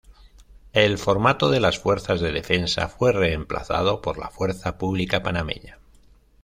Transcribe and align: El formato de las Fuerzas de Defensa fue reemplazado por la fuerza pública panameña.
El 0.73 0.97
formato 0.97 1.51
de 1.51 1.59
las 1.59 1.77
Fuerzas 1.77 2.19
de 2.21 2.31
Defensa 2.31 2.87
fue 2.89 3.11
reemplazado 3.11 4.01
por 4.01 4.17
la 4.17 4.31
fuerza 4.31 4.79
pública 4.79 5.21
panameña. 5.21 5.77